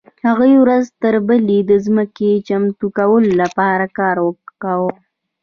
[0.27, 4.17] هغوی ورځ تر بلې د ځمکې د چمتو کولو لپاره کار
[4.61, 4.93] کاوه.